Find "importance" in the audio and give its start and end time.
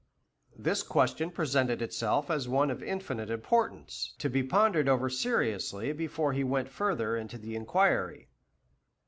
3.29-4.15